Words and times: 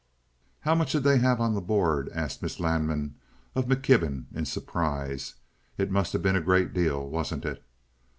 "How 0.61 0.73
much 0.73 0.93
did 0.93 1.03
they 1.03 1.19
have 1.19 1.39
on 1.39 1.53
the 1.53 1.61
board?" 1.61 2.09
asked 2.11 2.41
Miss 2.41 2.59
Lanman 2.59 3.13
of 3.53 3.67
McKibben, 3.67 4.25
in 4.33 4.45
surprise. 4.45 5.35
"It 5.77 5.91
must 5.91 6.11
have 6.13 6.23
been 6.23 6.35
a 6.35 6.41
great 6.41 6.73
deal, 6.73 7.07
wasn't 7.07 7.45
it?" 7.45 7.63